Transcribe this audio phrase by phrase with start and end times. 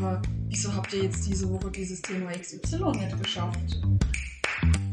[0.00, 3.82] Aber wieso habt ihr jetzt diese Woche dieses Thema XY nicht geschafft?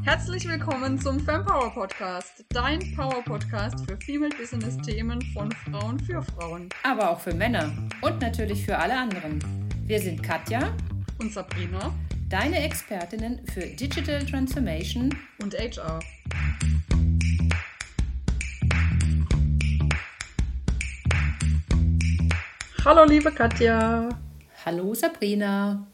[0.03, 6.21] Herzlich willkommen zum Fempower Podcast, dein Power Podcast für Female Business Themen von Frauen für
[6.21, 6.67] Frauen.
[6.83, 9.39] Aber auch für Männer und natürlich für alle anderen.
[9.85, 10.75] Wir sind Katja
[11.19, 11.93] und Sabrina,
[12.27, 16.01] deine Expertinnen für Digital Transformation und HR.
[22.83, 24.09] Hallo liebe Katja.
[24.67, 25.87] Hallo Sabrina.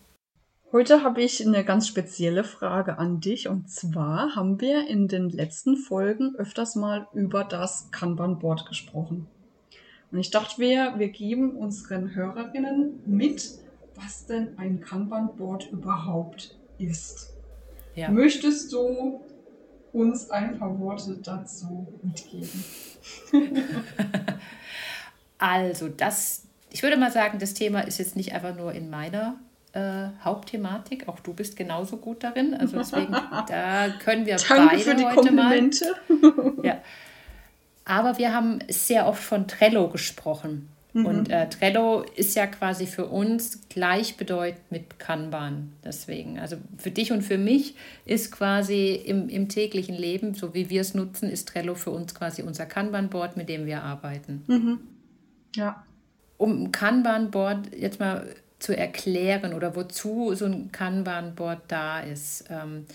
[0.71, 3.47] Heute habe ich eine ganz spezielle Frage an dich.
[3.47, 9.27] Und zwar haben wir in den letzten Folgen öfters mal über das Kanban-Board gesprochen.
[10.11, 13.47] Und ich dachte, wir, wir geben unseren Hörerinnen mit,
[13.93, 17.31] was denn ein Kanban-Board überhaupt ist.
[17.93, 18.09] Ja.
[18.09, 19.21] Möchtest du
[19.91, 22.63] uns ein paar Worte dazu mitgeben?
[25.37, 26.42] also, das
[26.73, 29.35] ich würde mal sagen, das Thema ist jetzt nicht einfach nur in meiner
[29.73, 31.07] äh, Hauptthematik.
[31.07, 32.55] Auch du bist genauso gut darin.
[32.55, 33.11] Also deswegen,
[33.47, 35.85] da können wir Danke beide für die heute Komplimente.
[36.09, 36.53] mal.
[36.63, 36.81] Ja.
[37.85, 40.69] Aber wir haben sehr oft von Trello gesprochen.
[40.93, 41.05] Mhm.
[41.05, 45.73] Und äh, Trello ist ja quasi für uns gleichbedeutend mit Kanban.
[45.83, 50.71] Deswegen, also für dich und für mich ist quasi im, im täglichen Leben, so wie
[50.71, 54.43] wir es nutzen, ist Trello für uns quasi unser Kanban-Board, mit dem wir arbeiten.
[54.47, 54.79] Mhm.
[55.55, 55.83] Ja
[56.37, 58.27] um ein Kanban-Board jetzt mal
[58.59, 62.45] zu erklären oder wozu so ein Kanban-Board da ist.
[62.49, 62.85] Ähm,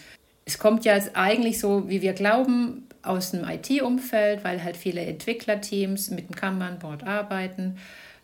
[0.45, 6.11] es kommt ja eigentlich so, wie wir glauben, aus dem IT-Umfeld, weil halt viele Entwicklerteams
[6.11, 7.77] mit dem Kanban-Board arbeiten.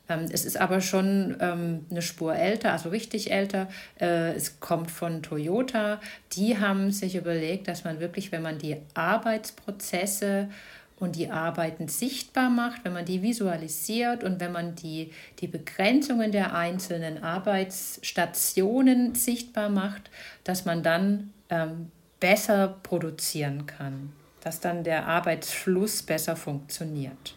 [0.08, 3.68] Ähm, es ist aber schon ähm, eine Spur älter, also richtig älter.
[4.00, 6.00] Äh, es kommt von Toyota.
[6.32, 10.48] Die haben sich überlegt, dass man wirklich, wenn man die Arbeitsprozesse
[10.98, 16.32] und die Arbeiten sichtbar macht, wenn man die visualisiert und wenn man die, die Begrenzungen
[16.32, 20.10] der einzelnen Arbeitsstationen sichtbar macht,
[20.44, 27.34] dass man dann ähm, besser produzieren kann, dass dann der Arbeitsfluss besser funktioniert.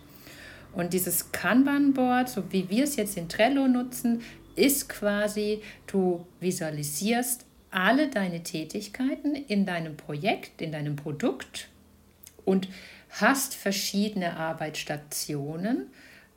[0.73, 4.21] Und dieses Kanban-Board, so wie wir es jetzt in Trello nutzen,
[4.55, 11.69] ist quasi, du visualisierst alle deine Tätigkeiten in deinem Projekt, in deinem Produkt
[12.45, 12.67] und
[13.09, 15.87] hast verschiedene Arbeitsstationen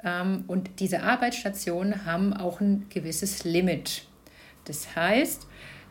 [0.03, 4.07] ähm, und diese Arbeitsstationen haben auch ein gewisses Limit.
[4.65, 5.47] Das heißt,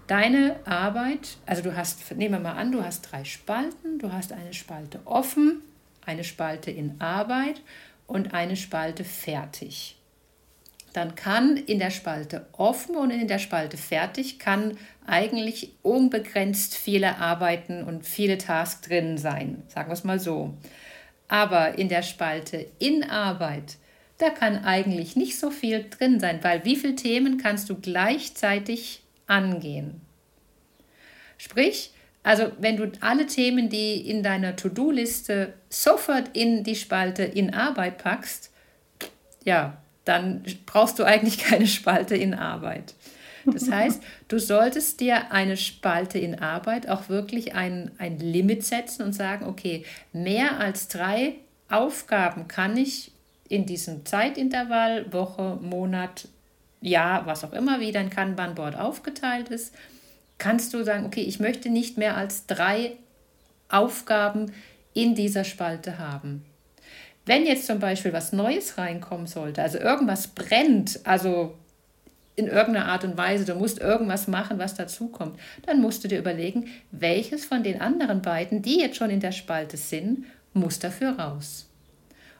[0.07, 4.31] deine Arbeit, also du hast, nehmen wir mal an, du hast drei Spalten, du hast
[4.31, 5.61] eine Spalte offen,
[6.05, 7.61] eine Spalte in Arbeit
[8.07, 9.98] und eine Spalte fertig
[10.93, 17.17] dann kann in der Spalte offen und in der Spalte fertig kann eigentlich unbegrenzt viele
[17.17, 20.53] Arbeiten und viele Tasks drin sein, sagen wir es mal so.
[21.27, 23.77] Aber in der Spalte in Arbeit,
[24.17, 29.01] da kann eigentlich nicht so viel drin sein, weil wie viele Themen kannst du gleichzeitig
[29.27, 30.01] angehen?
[31.37, 31.91] Sprich,
[32.23, 37.97] also wenn du alle Themen, die in deiner To-Do-Liste sofort in die Spalte in Arbeit
[37.97, 38.51] packst,
[39.45, 42.95] ja, dann brauchst du eigentlich keine Spalte in Arbeit.
[43.45, 49.03] Das heißt, du solltest dir eine Spalte in Arbeit auch wirklich ein, ein Limit setzen
[49.03, 51.35] und sagen, okay, mehr als drei
[51.69, 53.11] Aufgaben kann ich
[53.47, 56.27] in diesem Zeitintervall, Woche, Monat,
[56.81, 59.75] Jahr, was auch immer, wie dein Kanban-Board aufgeteilt ist,
[60.37, 62.93] kannst du sagen, okay, ich möchte nicht mehr als drei
[63.67, 64.53] Aufgaben
[64.93, 66.45] in dieser Spalte haben.
[67.29, 71.53] Wenn jetzt zum Beispiel was Neues reinkommen sollte, also irgendwas brennt, also
[72.35, 76.17] in irgendeiner Art und Weise, du musst irgendwas machen, was dazukommt, dann musst du dir
[76.17, 81.19] überlegen, welches von den anderen beiden, die jetzt schon in der Spalte sind, muss dafür
[81.19, 81.69] raus.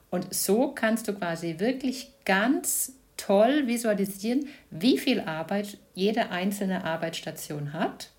[0.09, 7.73] Und so kannst du quasi wirklich ganz toll visualisieren, wie viel Arbeit jede einzelne Arbeitsstation
[7.73, 8.09] hat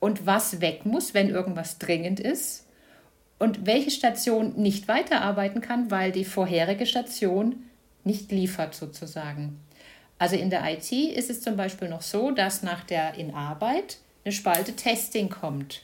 [0.00, 2.66] und was weg muss, wenn irgendwas dringend ist
[3.42, 7.64] und welche Station nicht weiterarbeiten kann, weil die vorherige Station
[8.04, 9.58] nicht liefert sozusagen.
[10.16, 13.98] Also in der IT ist es zum Beispiel noch so, dass nach der in Arbeit
[14.24, 15.82] eine Spalte Testing kommt.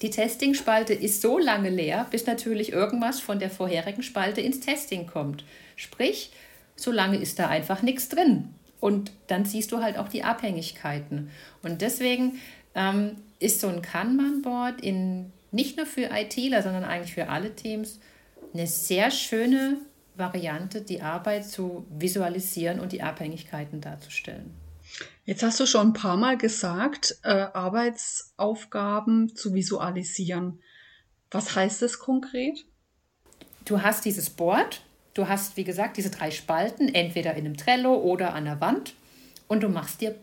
[0.00, 5.06] Die Testing-Spalte ist so lange leer, bis natürlich irgendwas von der vorherigen Spalte ins Testing
[5.06, 5.44] kommt.
[5.76, 6.30] Sprich,
[6.74, 8.48] so lange ist da einfach nichts drin.
[8.80, 11.30] Und dann siehst du halt auch die Abhängigkeiten.
[11.62, 12.40] Und deswegen
[12.74, 18.00] ähm, ist so ein Kanban-Board in nicht nur für ITler, sondern eigentlich für alle Teams
[18.52, 19.78] eine sehr schöne
[20.14, 24.54] Variante, die Arbeit zu visualisieren und die Abhängigkeiten darzustellen.
[25.24, 30.60] Jetzt hast du schon ein paar Mal gesagt, äh, Arbeitsaufgaben zu visualisieren.
[31.30, 32.66] Was heißt das konkret?
[33.64, 34.82] Du hast dieses Board,
[35.14, 38.94] du hast, wie gesagt, diese drei Spalten, entweder in einem Trello oder an der Wand.
[39.48, 40.14] und du machst dir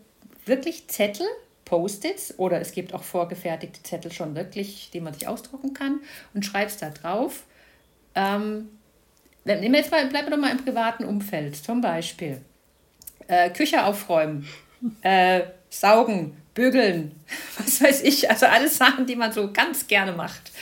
[0.44, 1.26] wirklich Zettel,
[1.70, 6.00] Post-its oder es gibt auch vorgefertigte Zettel schon wirklich, die man sich ausdrucken kann
[6.34, 7.44] und schreibst da drauf.
[8.16, 8.68] Ähm,
[9.44, 12.40] nehmen wir jetzt mal, bleiben wir doch mal im privaten Umfeld, zum Beispiel
[13.28, 14.48] äh, Küche aufräumen,
[15.02, 17.12] äh, saugen, bügeln,
[17.58, 20.52] was weiß ich, also alles Sachen, die man so ganz gerne macht.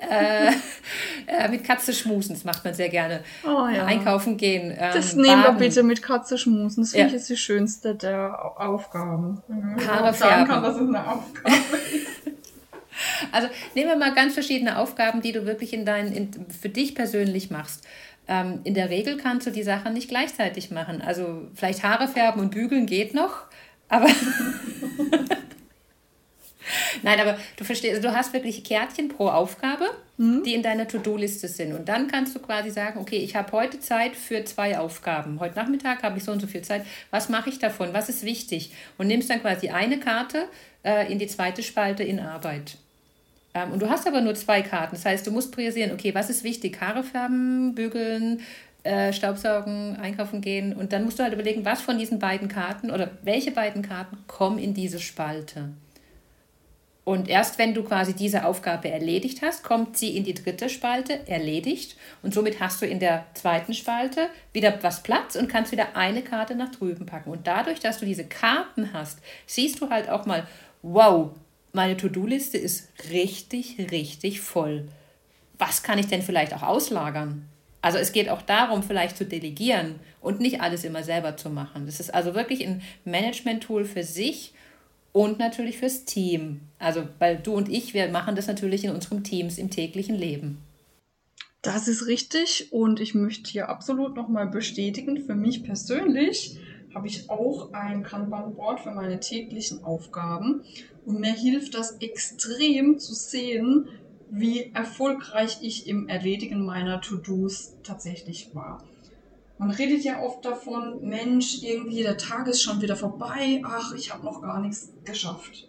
[0.00, 0.52] Äh,
[1.26, 3.24] äh, mit Katze schmusen, das macht man sehr gerne.
[3.44, 3.84] Oh, ja.
[3.84, 4.70] Einkaufen gehen.
[4.70, 6.84] Ähm, das nehmen wir bitte mit Katze schmusen.
[6.84, 7.18] Das finde ja.
[7.18, 9.42] ich die schönste der Aufgaben.
[9.86, 10.46] Haare färben.
[10.46, 11.54] Kann, dass es eine Aufgabe
[13.32, 16.94] Also nehmen wir mal ganz verschiedene Aufgaben, die du wirklich in dein, in, für dich
[16.94, 17.86] persönlich machst.
[18.26, 21.00] Ähm, in der Regel kannst du die Sachen nicht gleichzeitig machen.
[21.00, 23.46] Also vielleicht Haare färben und bügeln geht noch,
[23.88, 24.08] aber
[27.02, 29.86] Nein, aber du verstehst, also du hast wirklich Kärtchen pro Aufgabe,
[30.16, 30.42] mhm.
[30.44, 31.72] die in deiner To-Do-Liste sind.
[31.72, 35.40] Und dann kannst du quasi sagen, okay, ich habe heute Zeit für zwei Aufgaben.
[35.40, 36.84] Heute Nachmittag habe ich so und so viel Zeit.
[37.10, 37.92] Was mache ich davon?
[37.92, 38.72] Was ist wichtig?
[38.96, 40.48] Und nimmst dann quasi eine Karte
[40.84, 42.76] äh, in die zweite Spalte in Arbeit.
[43.54, 44.94] Ähm, und du hast aber nur zwei Karten.
[44.94, 46.80] Das heißt, du musst priorisieren, okay, was ist wichtig?
[46.80, 48.40] Haare färben, bügeln,
[48.88, 50.74] äh, Staubsaugen, einkaufen gehen.
[50.74, 54.16] Und dann musst du halt überlegen, was von diesen beiden Karten oder welche beiden Karten
[54.26, 55.68] kommen in diese Spalte.
[57.04, 61.26] Und erst wenn du quasi diese Aufgabe erledigt hast, kommt sie in die dritte Spalte,
[61.26, 61.96] erledigt.
[62.22, 66.22] Und somit hast du in der zweiten Spalte wieder was Platz und kannst wieder eine
[66.22, 67.30] Karte nach drüben packen.
[67.30, 70.46] Und dadurch, dass du diese Karten hast, siehst du halt auch mal,
[70.80, 71.32] wow,
[71.74, 74.88] meine To-Do-Liste ist richtig, richtig voll.
[75.58, 77.48] Was kann ich denn vielleicht auch auslagern?
[77.80, 81.86] Also es geht auch darum, vielleicht zu delegieren und nicht alles immer selber zu machen.
[81.86, 84.52] Das ist also wirklich ein Management-Tool für sich
[85.12, 86.60] und natürlich fürs Team.
[86.78, 90.58] Also, weil du und ich, wir machen das natürlich in unseren Teams im täglichen Leben.
[91.62, 96.56] Das ist richtig und ich möchte hier absolut nochmal bestätigen, für mich persönlich
[96.94, 100.62] habe ich auch ein Kanban-Board für meine täglichen Aufgaben
[101.04, 103.88] und mir hilft das extrem zu sehen,
[104.30, 108.84] wie erfolgreich ich im Erledigen meiner To-Dos tatsächlich war.
[109.58, 114.12] Man redet ja oft davon, Mensch, irgendwie der Tag ist schon wieder vorbei, ach, ich
[114.12, 115.68] habe noch gar nichts geschafft.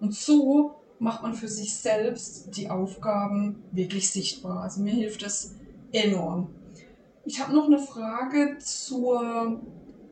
[0.00, 4.62] Und so macht man für sich selbst die Aufgaben wirklich sichtbar.
[4.62, 5.54] Also mir hilft das
[5.92, 6.48] enorm.
[7.24, 9.60] Ich habe noch eine Frage zur,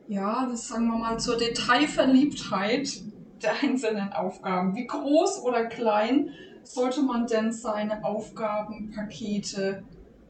[0.07, 3.01] ja, das sagen wir mal, zur Detailverliebtheit
[3.41, 4.75] der einzelnen Aufgaben.
[4.75, 6.29] Wie groß oder klein
[6.73, 9.83] sollte man denn seine Aufgabenpakete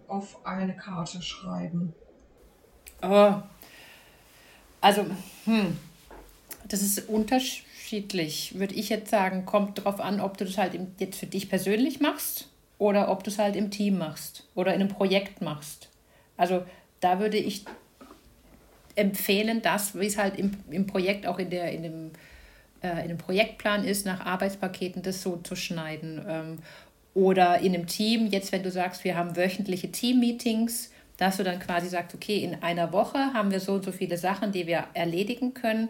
[0.08, 1.94] auf eine Karte schreiben?
[3.02, 3.34] Oh.
[4.82, 5.06] Also,
[5.46, 5.78] hm,
[6.68, 9.46] das ist unterschiedlich, würde ich jetzt sagen.
[9.46, 13.30] Kommt darauf an, ob du das halt jetzt für dich persönlich machst oder ob du
[13.30, 15.90] es halt im Team machst oder in einem Projekt machst.
[16.38, 16.64] Also
[17.00, 17.66] da würde ich
[18.96, 22.12] empfehlen, das, wie es halt im, im Projekt auch in, der, in, dem,
[22.96, 26.24] äh, in dem Projektplan ist, nach Arbeitspaketen das so zu schneiden.
[26.28, 26.58] Ähm,
[27.14, 31.60] oder in einem Team, jetzt wenn du sagst, wir haben wöchentliche Team-Meetings, dass du dann
[31.60, 34.86] quasi sagst, okay, in einer Woche haben wir so und so viele Sachen, die wir
[34.94, 35.90] erledigen können.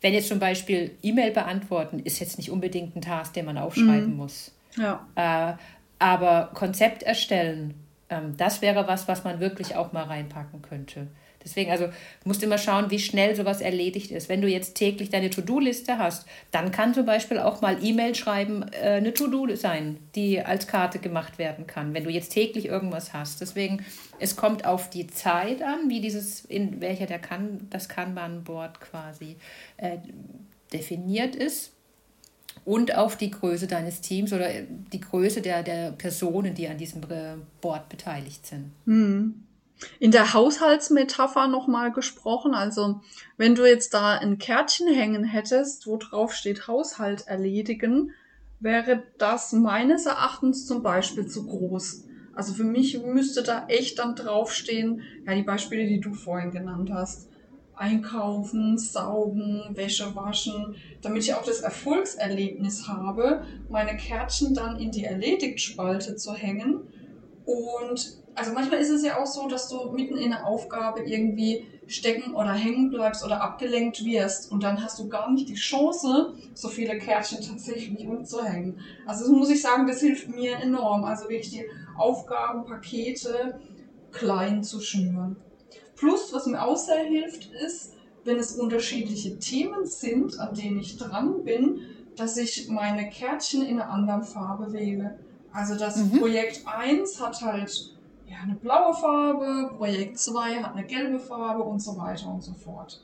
[0.00, 4.10] Wenn jetzt zum Beispiel E-Mail beantworten, ist jetzt nicht unbedingt ein Task, den man aufschreiben
[4.10, 4.16] mhm.
[4.16, 4.52] muss.
[4.76, 5.06] Ja.
[5.16, 5.54] Äh,
[5.98, 7.74] aber Konzept erstellen,
[8.08, 11.08] ähm, das wäre was, was man wirklich auch mal reinpacken könnte.
[11.44, 11.88] Deswegen, also
[12.24, 14.28] musst immer schauen, wie schnell sowas erledigt ist.
[14.28, 18.64] Wenn du jetzt täglich deine To-Do-Liste hast, dann kann zum Beispiel auch mal E-Mail schreiben
[18.72, 23.12] äh, eine To-Do sein, die als Karte gemacht werden kann, wenn du jetzt täglich irgendwas
[23.12, 23.40] hast.
[23.40, 23.84] Deswegen,
[24.18, 29.36] es kommt auf die Zeit an, wie dieses, in welcher der kan das Kanban-Board quasi
[29.78, 29.98] äh,
[30.72, 31.72] definiert ist
[32.64, 34.48] und auf die Größe deines Teams oder
[34.92, 37.00] die Größe der, der Personen, die an diesem
[37.60, 38.70] Board beteiligt sind.
[38.84, 39.42] Mhm
[39.98, 42.54] in der Haushaltsmetapher nochmal gesprochen.
[42.54, 43.00] Also
[43.36, 48.12] wenn du jetzt da ein Kärtchen hängen hättest, wo drauf steht Haushalt erledigen,
[48.60, 52.04] wäre das meines Erachtens zum Beispiel zu groß.
[52.34, 56.90] Also für mich müsste da echt dann draufstehen, ja, die Beispiele, die du vorhin genannt
[56.92, 57.28] hast.
[57.74, 65.04] Einkaufen, saugen, Wäsche waschen, damit ich auch das Erfolgserlebnis habe, meine Kärtchen dann in die
[65.04, 66.80] Erledigt-Spalte zu hängen
[67.44, 71.66] und also manchmal ist es ja auch so, dass du mitten in einer Aufgabe irgendwie
[71.86, 76.34] stecken oder hängen bleibst oder abgelenkt wirst und dann hast du gar nicht die Chance,
[76.54, 78.80] so viele Kärtchen tatsächlich umzuhängen.
[79.06, 81.04] Also das muss ich sagen, das hilft mir enorm.
[81.04, 81.64] Also wirklich die
[81.96, 83.60] Aufgabenpakete
[84.12, 85.36] klein zu schnüren.
[85.96, 90.96] Plus, was mir auch sehr hilft, ist, wenn es unterschiedliche Themen sind, an denen ich
[90.96, 91.80] dran bin,
[92.16, 95.18] dass ich meine Kärtchen in einer anderen Farbe wähle.
[95.52, 96.18] Also das mhm.
[96.18, 97.92] Projekt 1 hat halt
[98.32, 102.54] ja, eine blaue Farbe, Projekt 2 hat eine gelbe Farbe und so weiter und so
[102.54, 103.00] fort.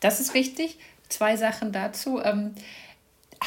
[0.00, 0.78] Das ist richtig.
[1.08, 2.20] Zwei Sachen dazu.
[2.22, 2.54] Ähm,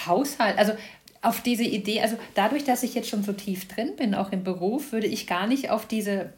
[0.06, 0.74] Haushalt, also
[1.22, 4.44] auf diese Idee, also dadurch, dass ich jetzt schon so tief drin bin, auch im
[4.44, 6.34] Beruf, würde ich gar nicht auf diese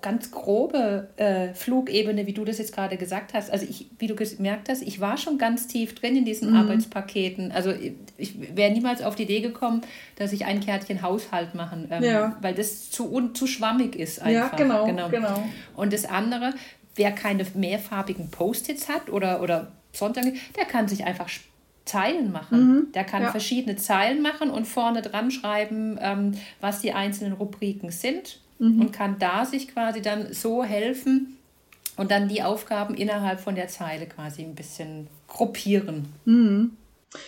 [0.00, 3.50] ganz grobe äh, Flugebene, wie du das jetzt gerade gesagt hast.
[3.50, 6.56] Also ich, wie du gemerkt hast, ich war schon ganz tief drin in diesen mhm.
[6.56, 7.52] Arbeitspaketen.
[7.52, 7.72] Also
[8.16, 9.82] ich, wäre niemals auf die Idee gekommen,
[10.16, 12.36] dass ich ein Kärtchen Haushalt machen, ähm, ja.
[12.40, 14.52] weil das zu, un, zu schwammig ist einfach.
[14.52, 15.08] Ja, genau, genau.
[15.08, 15.42] genau.
[15.74, 16.54] Und das andere,
[16.94, 20.24] wer keine mehrfarbigen Post-its hat oder, oder Sonntag,
[20.56, 21.28] der kann sich einfach
[21.84, 22.58] Zeilen machen.
[22.58, 23.30] Mhm, der kann ja.
[23.30, 28.80] verschiedene Zeilen machen und vorne dran schreiben, ähm, was die einzelnen Rubriken sind mhm.
[28.80, 31.36] und kann da sich quasi dann so helfen
[31.96, 36.06] und dann die Aufgaben innerhalb von der Zeile quasi ein bisschen gruppieren.
[36.24, 36.76] Mhm.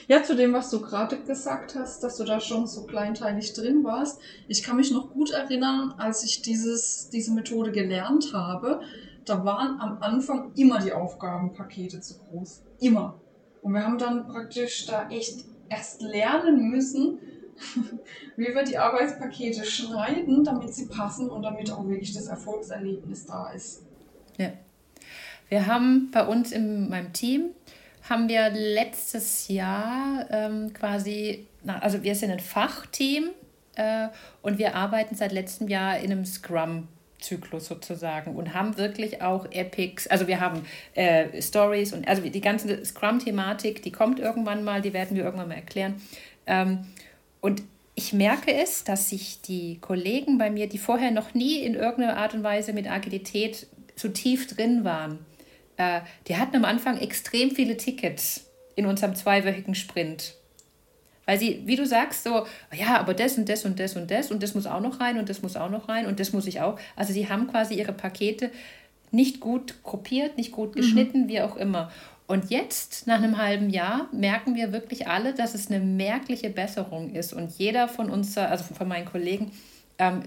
[0.07, 3.85] Ja, zu dem, was du gerade gesagt hast, dass du da schon so kleinteilig drin
[3.85, 4.21] warst.
[4.47, 8.81] Ich kann mich noch gut erinnern, als ich dieses, diese Methode gelernt habe,
[9.25, 12.63] da waren am Anfang immer die Aufgabenpakete zu groß.
[12.81, 13.21] Immer.
[13.63, 17.19] Und wir haben dann praktisch da echt erst lernen müssen,
[18.37, 23.51] wie wir die Arbeitspakete schneiden, damit sie passen und damit auch wirklich das Erfolgserlebnis da
[23.51, 23.83] ist.
[24.37, 24.53] Ja.
[25.49, 27.51] Wir haben bei uns in meinem Team,
[28.09, 33.31] haben wir letztes Jahr ähm, quasi, na, also wir sind ein Fachteam
[33.77, 34.09] äh,
[34.43, 36.89] und wir arbeiten seit letztem Jahr in einem Scrum
[37.19, 40.63] Zyklus sozusagen und haben wirklich auch Epics, also wir haben
[40.95, 45.49] äh, Stories und also die ganze Scrum-Thematik, die kommt irgendwann mal, die werden wir irgendwann
[45.49, 46.01] mal erklären.
[46.47, 46.87] Ähm,
[47.41, 47.63] und
[47.95, 52.17] ich merke es, dass sich die Kollegen bei mir, die vorher noch nie in irgendeiner
[52.17, 53.67] Art und Weise mit Agilität
[53.97, 55.19] so tief drin waren,
[55.77, 60.35] äh, die hatten am Anfang extrem viele Tickets in unserem zweiwöchigen Sprint.
[61.27, 64.31] Weil sie, wie du sagst, so, ja, aber das und das und das und das
[64.31, 66.47] und das muss auch noch rein und das muss auch noch rein und das muss
[66.47, 66.79] ich auch.
[66.97, 68.51] Also sie haben quasi ihre Pakete
[69.11, 71.29] nicht gut gruppiert, nicht gut geschnitten, mhm.
[71.29, 71.91] wie auch immer.
[72.27, 77.15] Und jetzt, nach einem halben Jahr, merken wir wirklich alle, dass es eine merkliche Besserung
[77.15, 77.33] ist.
[77.33, 79.51] Und jeder von uns, also von meinen Kollegen,
[79.99, 80.23] ähm,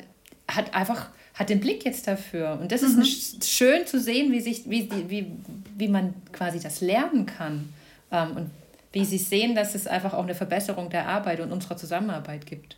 [0.47, 2.57] hat einfach hat den Blick jetzt dafür.
[2.59, 3.01] Und das mhm.
[3.01, 5.31] ist schön zu sehen, wie, sich, wie, wie,
[5.77, 7.73] wie man quasi das lernen kann.
[8.11, 8.51] Ähm, und
[8.91, 12.75] wie sie sehen, dass es einfach auch eine Verbesserung der Arbeit und unserer Zusammenarbeit gibt.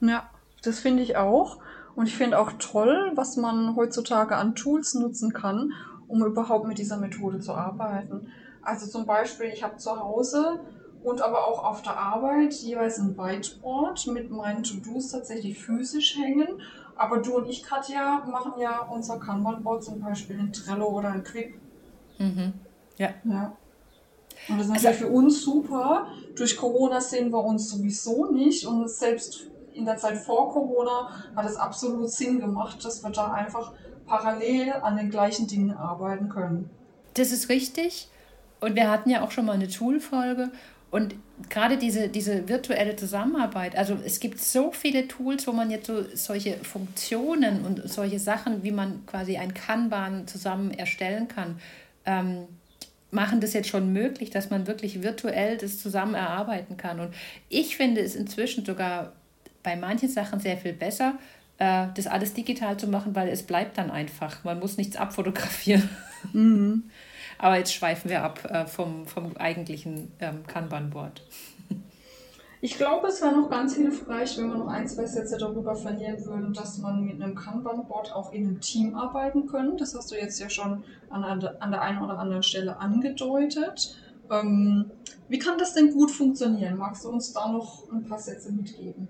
[0.00, 0.30] Ja,
[0.62, 1.58] das finde ich auch.
[1.96, 5.72] Und ich finde auch toll, was man heutzutage an Tools nutzen kann,
[6.06, 8.28] um überhaupt mit dieser Methode zu arbeiten.
[8.62, 10.60] Also zum Beispiel, ich habe zu Hause
[11.02, 16.60] und aber auch auf der Arbeit jeweils ein Whiteboard mit meinen To-Dos tatsächlich physisch hängen.
[16.96, 21.24] Aber du und ich, Katja, machen ja unser Kanban-Board zum Beispiel in Trello oder in
[21.24, 21.58] Quick.
[22.18, 22.52] Mhm.
[22.98, 23.10] Ja.
[23.24, 23.56] ja.
[24.48, 26.06] Und das ist natürlich also, für uns super.
[26.36, 28.66] Durch Corona sehen wir uns sowieso nicht.
[28.66, 33.32] Und selbst in der Zeit vor Corona hat es absolut Sinn gemacht, dass wir da
[33.32, 33.72] einfach
[34.06, 36.70] parallel an den gleichen Dingen arbeiten können.
[37.14, 38.08] Das ist richtig.
[38.60, 40.50] Und wir hatten ja auch schon mal eine Tool-Folge.
[40.90, 41.14] Und
[41.50, 46.04] gerade diese, diese virtuelle Zusammenarbeit, also es gibt so viele Tools, wo man jetzt so
[46.14, 51.60] solche Funktionen und solche Sachen, wie man quasi ein Kanban zusammen erstellen kann,
[52.06, 52.46] ähm,
[53.10, 57.00] machen das jetzt schon möglich, dass man wirklich virtuell das zusammen erarbeiten kann.
[57.00, 57.14] Und
[57.48, 59.12] ich finde es inzwischen sogar
[59.66, 61.14] bei manchen Sachen sehr viel besser,
[61.58, 64.44] äh, das alles digital zu machen, weil es bleibt dann einfach.
[64.44, 65.90] Man muss nichts abfotografieren.
[66.32, 66.84] Mhm.
[67.38, 71.20] Aber jetzt schweifen wir ab äh, vom, vom eigentlichen ähm, Kanban-Board.
[72.60, 76.24] Ich glaube, es wäre noch ganz hilfreich, wenn wir noch ein, zwei Sätze darüber verlieren
[76.24, 79.76] würden, dass man mit einem Kanban-Board auch in einem Team arbeiten können.
[79.76, 83.96] Das hast du jetzt ja schon an, an der einen oder anderen Stelle angedeutet.
[84.30, 84.92] Ähm,
[85.28, 86.78] wie kann das denn gut funktionieren?
[86.78, 89.08] Magst du uns da noch ein paar Sätze mitgeben?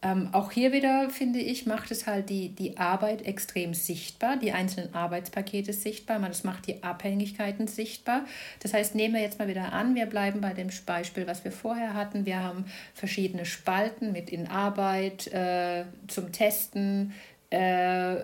[0.00, 4.52] Ähm, auch hier wieder, finde ich, macht es halt die, die Arbeit extrem sichtbar, die
[4.52, 8.24] einzelnen Arbeitspakete sichtbar, man, das macht die Abhängigkeiten sichtbar.
[8.60, 11.50] Das heißt, nehmen wir jetzt mal wieder an, wir bleiben bei dem Beispiel, was wir
[11.50, 12.26] vorher hatten.
[12.26, 17.12] Wir haben verschiedene Spalten mit in Arbeit, äh, zum Testen,
[17.50, 18.18] äh,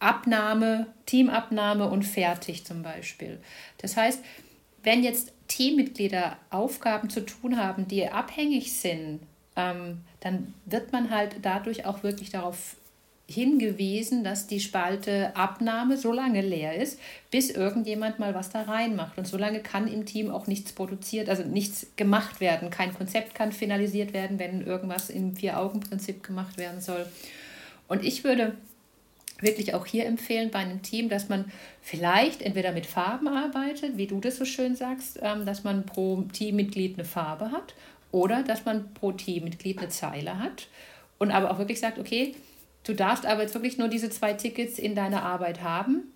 [0.00, 3.38] Abnahme, Teamabnahme und fertig zum Beispiel.
[3.78, 4.22] Das heißt,
[4.82, 9.20] wenn jetzt Teammitglieder Aufgaben zu tun haben, die abhängig sind
[9.56, 12.76] ähm, dann wird man halt dadurch auch wirklich darauf
[13.30, 16.98] hingewiesen, dass die Spalte Abnahme so lange leer ist,
[17.30, 19.18] bis irgendjemand mal was da reinmacht.
[19.18, 22.70] Und so lange kann im Team auch nichts produziert, also nichts gemacht werden.
[22.70, 27.06] Kein Konzept kann finalisiert werden, wenn irgendwas im Vier-Augen-Prinzip gemacht werden soll.
[27.86, 28.56] Und ich würde
[29.38, 31.50] wirklich auch hier empfehlen bei einem Team, dass man
[31.80, 36.22] vielleicht entweder mit Farben arbeitet, wie du das so schön sagst, ähm, dass man pro
[36.32, 37.74] Teammitglied eine Farbe hat
[38.12, 40.68] oder dass man pro Teammitglied eine Zeile hat
[41.18, 42.34] und aber auch wirklich sagt, okay,
[42.84, 46.12] du darfst aber jetzt wirklich nur diese zwei Tickets in deiner Arbeit haben.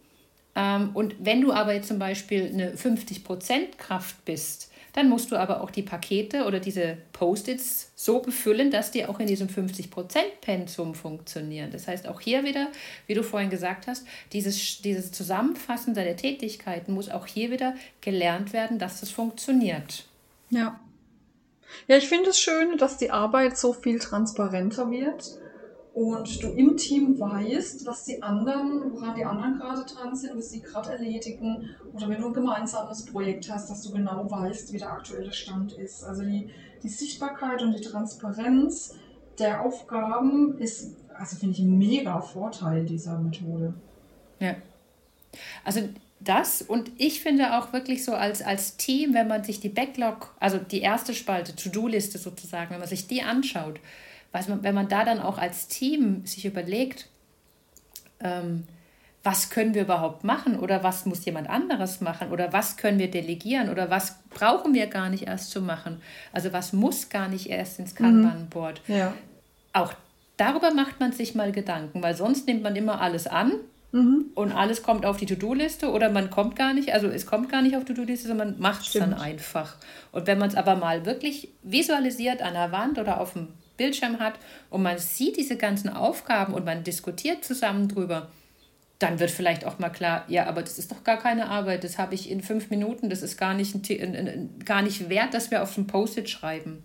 [0.56, 5.36] Ähm, und wenn du aber jetzt zum Beispiel eine 50% Kraft bist, dann musst du
[5.36, 10.94] aber auch die Pakete oder diese Post-its so befüllen, dass die auch in diesem 50%-Pensum
[10.94, 11.72] funktionieren.
[11.72, 12.68] Das heißt, auch hier wieder,
[13.08, 18.52] wie du vorhin gesagt hast, dieses, dieses Zusammenfassen der Tätigkeiten muss auch hier wieder gelernt
[18.52, 20.04] werden, dass das funktioniert.
[20.50, 20.78] Ja.
[21.88, 25.38] Ja, ich finde es schön, dass die Arbeit so viel transparenter wird
[25.95, 30.50] und du im Team weißt, was die anderen, woran die anderen gerade dran sind, was
[30.50, 31.71] sie gerade erledigen.
[31.93, 35.75] Oder wenn du ein gemeinsames Projekt hast, dass du genau weißt, wie der aktuelle Stand
[35.75, 36.02] ist.
[36.02, 36.50] Also die,
[36.83, 38.97] die Sichtbarkeit und die Transparenz
[39.38, 43.75] der Aufgaben ist, also finde ich, ein mega Vorteil dieser Methode.
[44.40, 44.57] Ja.
[45.64, 45.81] Also
[46.25, 50.35] das und ich finde auch wirklich so als, als Team, wenn man sich die Backlog,
[50.40, 53.81] also die erste Spalte, To-Do-Liste sozusagen, wenn man sich die anschaut,
[54.33, 57.09] was man, wenn man da dann auch als Team sich überlegt,
[58.21, 58.64] ähm,
[59.23, 63.11] was können wir überhaupt machen oder was muss jemand anderes machen oder was können wir
[63.11, 66.02] delegieren oder was brauchen wir gar nicht erst zu machen.
[66.33, 68.83] Also was muss gar nicht erst ins Kanban-Board.
[68.87, 68.95] Mhm.
[68.95, 69.14] Ja.
[69.73, 69.95] Auch
[70.37, 73.52] darüber macht man sich mal Gedanken, weil sonst nimmt man immer alles an
[73.94, 74.26] mhm.
[74.34, 77.62] und alles kommt auf die To-Do-Liste oder man kommt gar nicht, also es kommt gar
[77.62, 79.76] nicht auf die To-Do-Liste, sondern man macht es dann einfach.
[80.12, 84.18] Und wenn man es aber mal wirklich visualisiert an der Wand oder auf dem Bildschirm
[84.18, 84.34] hat
[84.68, 88.28] und man sieht diese ganzen Aufgaben und man diskutiert zusammen drüber,
[88.98, 91.98] dann wird vielleicht auch mal klar, ja, aber das ist doch gar keine Arbeit, das
[91.98, 95.34] habe ich in fünf Minuten, das ist gar nicht, ein, ein, ein, gar nicht wert,
[95.34, 96.82] dass wir auf dem Post-it schreiben.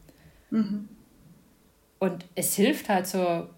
[0.49, 0.89] Mhm.
[1.99, 3.49] Und es hilft halt zur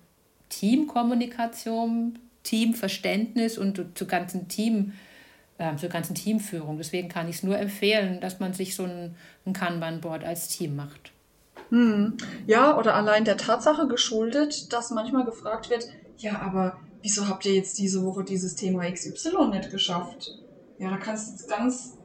[0.49, 4.93] Teamkommunikation, Teamverständnis und zur ganzen Team,
[5.57, 6.77] äh, zur ganzen Teamführung.
[6.77, 10.75] Deswegen kann ich es nur empfehlen, dass man sich so ein, ein Kanban-Board als Team
[10.75, 11.11] macht.
[11.69, 12.17] Hm.
[12.47, 17.53] Ja, oder allein der Tatsache geschuldet, dass manchmal gefragt wird, ja, aber wieso habt ihr
[17.53, 20.37] jetzt diese Woche dieses Thema XY nicht geschafft?
[20.77, 21.97] Ja, da kannst du ganz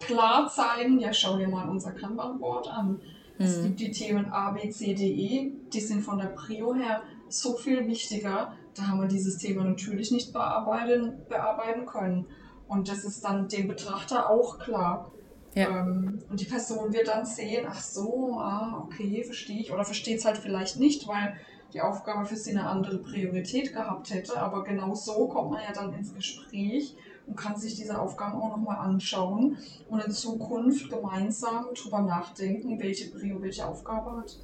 [0.00, 3.00] klar zeigen, ja, schau dir mal unser Kanban-Board an.
[3.38, 3.44] Mhm.
[3.44, 3.62] Es hm.
[3.64, 7.56] gibt die Themen A, B, C, D, E, die sind von der Prio her so
[7.56, 8.52] viel wichtiger.
[8.76, 12.26] Da haben wir dieses Thema natürlich nicht bearbeiten, bearbeiten können.
[12.68, 15.10] Und das ist dann dem Betrachter auch klar.
[15.54, 15.68] Ja.
[15.68, 19.72] Ähm, und die Person wird dann sehen, ach so, ah, okay, verstehe ich.
[19.72, 21.36] Oder versteht es halt vielleicht nicht, weil
[21.72, 24.38] die Aufgabe für sie eine andere Priorität gehabt hätte.
[24.38, 26.94] Aber genau so kommt man ja dann ins Gespräch
[27.26, 29.56] und kann sich diese Aufgaben auch nochmal anschauen
[29.88, 34.38] und in Zukunft gemeinsam drüber nachdenken, welche Prio welche Aufgabe hat.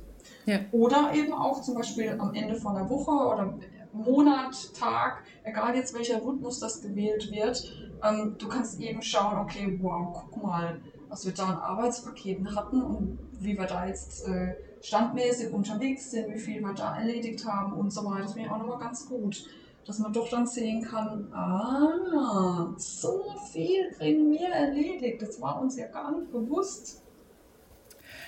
[0.47, 0.61] Ja.
[0.73, 3.55] Oder eben auch zum Beispiel am Ende von der Woche oder
[3.93, 7.63] Monat, Tag, egal jetzt welcher Rhythmus das gewählt wird,
[8.03, 12.81] ähm, du kannst eben schauen, okay, wow, guck mal, was wir da an Arbeitspaketen hatten
[12.83, 17.75] und wie wir da jetzt äh, standmäßig unterwegs sind, wie viel wir da erledigt haben
[17.75, 18.23] und so weiter.
[18.23, 19.47] Das wäre auch nochmal ganz gut,
[19.87, 25.21] dass man doch dann sehen kann, ah, so viel kriegen wir erledigt.
[25.21, 27.03] Das war uns ja gar nicht bewusst.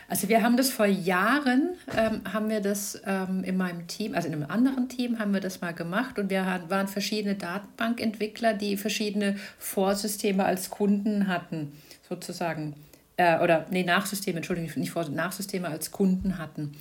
[0.08, 4.28] Also wir haben das vor Jahren, ähm, haben wir das ähm, in meinem Team, also
[4.28, 8.76] in einem anderen Team haben wir das mal gemacht und wir waren verschiedene Datenbankentwickler, die
[8.76, 11.72] verschiedene Vorsysteme als Kunden hatten
[12.08, 12.74] sozusagen,
[13.16, 16.76] äh, oder nee, Nachsysteme, Entschuldigung, nicht vor, Nachsysteme als Kunden hatten.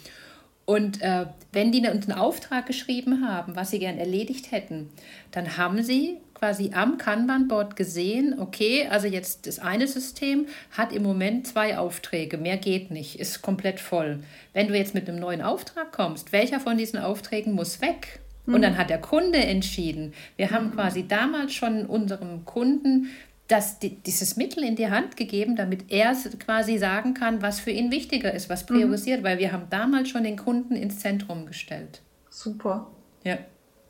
[0.66, 4.90] Und äh, wenn die uns einen Auftrag geschrieben haben, was sie gern erledigt hätten,
[5.32, 11.02] dann haben sie quasi am Kanban-Board gesehen, okay, also jetzt das eine System hat im
[11.02, 14.20] Moment zwei Aufträge, mehr geht nicht, ist komplett voll.
[14.52, 18.20] Wenn du jetzt mit einem neuen Auftrag kommst, welcher von diesen Aufträgen muss weg?
[18.46, 18.78] Und dann mhm.
[18.78, 20.14] hat der Kunde entschieden.
[20.36, 20.72] Wir haben mhm.
[20.74, 23.08] quasi damals schon unserem Kunden
[23.48, 27.90] das, dieses Mittel in die Hand gegeben, damit er quasi sagen kann, was für ihn
[27.90, 29.24] wichtiger ist, was priorisiert, mhm.
[29.24, 32.02] weil wir haben damals schon den Kunden ins Zentrum gestellt.
[32.30, 32.92] Super.
[33.24, 33.38] Ja.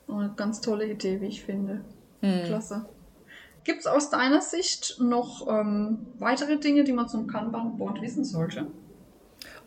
[0.07, 1.81] Eine ganz tolle Idee, wie ich finde.
[2.23, 2.45] Mhm.
[2.45, 2.85] Klasse.
[3.63, 8.67] Gibt es aus deiner Sicht noch ähm, weitere Dinge, die man zum Kanban-Board wissen sollte?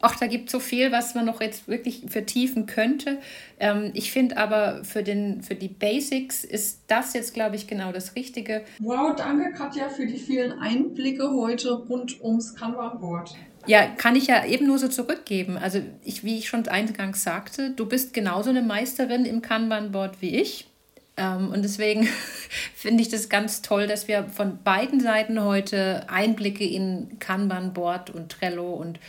[0.00, 3.18] ach, da gibt es so viel, was man noch jetzt wirklich vertiefen könnte.
[3.58, 7.92] Ähm, ich finde aber für, den, für die Basics ist das jetzt, glaube ich, genau
[7.92, 8.62] das Richtige.
[8.78, 13.34] Wow, danke Katja für die vielen Einblicke heute rund ums Kanban-Board.
[13.66, 15.56] Ja, kann ich ja eben nur so zurückgeben.
[15.56, 20.36] Also ich, wie ich schon eingangs sagte, du bist genauso eine Meisterin im Kanban-Board wie
[20.36, 20.68] ich.
[21.16, 22.04] Ähm, und deswegen
[22.74, 28.30] finde ich das ganz toll, dass wir von beiden Seiten heute Einblicke in Kanban-Board und
[28.30, 29.00] Trello und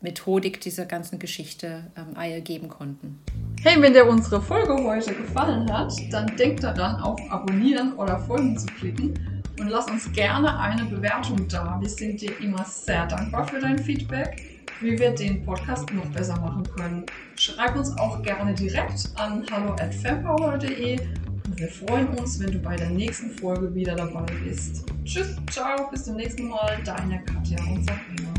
[0.00, 3.18] Methodik dieser ganzen Geschichte ähm, geben konnten.
[3.62, 8.56] Hey, wenn dir unsere Folge heute gefallen hat, dann denk daran, auf Abonnieren oder Folgen
[8.58, 11.78] zu klicken und lass uns gerne eine Bewertung da.
[11.80, 16.38] Wir sind dir immer sehr dankbar für dein Feedback, wie wir den Podcast noch besser
[16.40, 17.06] machen können.
[17.36, 20.98] Schreib uns auch gerne direkt an hallo@fempower.de
[21.56, 24.84] wir freuen uns, wenn du bei der nächsten Folge wieder dabei bist.
[25.04, 26.78] Tschüss, ciao, bis zum nächsten Mal.
[26.84, 28.32] Deine Katja und Sabrina.